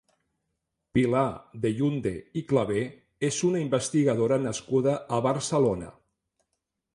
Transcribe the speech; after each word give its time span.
Pilar 0.97 1.25
Dellunde 1.65 2.13
i 2.41 2.43
Clavé 2.53 2.81
és 3.29 3.37
una 3.51 3.61
investigadora 3.67 4.41
nascuda 4.47 4.97
a 5.19 5.21
Barcelona. 5.29 5.93